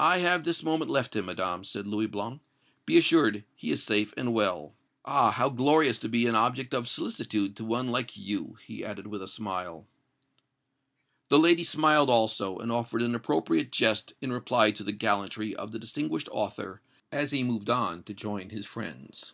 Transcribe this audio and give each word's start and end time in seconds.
"I 0.00 0.18
have 0.18 0.44
this 0.44 0.62
moment 0.62 0.90
left 0.90 1.16
him, 1.16 1.24
Madame," 1.24 1.64
said 1.64 1.86
Louis 1.86 2.08
Blanc. 2.08 2.42
"Be 2.84 2.98
assured, 2.98 3.46
he 3.56 3.70
is 3.70 3.82
safe 3.82 4.12
and 4.18 4.34
well. 4.34 4.74
Ah! 5.06 5.30
how 5.30 5.48
glorious 5.48 5.98
to 6.00 6.10
be 6.10 6.26
an 6.26 6.34
object 6.34 6.74
of 6.74 6.86
solicitude 6.86 7.56
to 7.56 7.64
one 7.64 7.88
like 7.88 8.18
you!" 8.18 8.58
he 8.66 8.84
added, 8.84 9.06
with 9.06 9.22
a 9.22 9.26
smile. 9.26 9.86
The 11.30 11.38
lady 11.38 11.64
smiled 11.64 12.10
also, 12.10 12.58
and 12.58 12.70
offered 12.70 13.00
an 13.00 13.14
appropriate 13.14 13.72
jest 13.72 14.12
in 14.20 14.30
reply 14.30 14.72
to 14.72 14.84
the 14.84 14.92
gallantry 14.92 15.56
of 15.56 15.72
the 15.72 15.78
distinguished 15.78 16.28
author, 16.30 16.82
as 17.10 17.30
he 17.30 17.42
moved 17.42 17.70
on 17.70 18.02
to 18.02 18.12
join 18.12 18.50
his 18.50 18.66
friends. 18.66 19.32